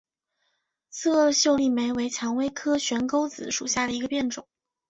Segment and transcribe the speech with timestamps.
[0.89, 4.47] 刺萼秀丽莓为蔷薇科悬钩子属下的一个变种。